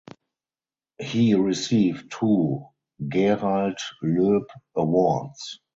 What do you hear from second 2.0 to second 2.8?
two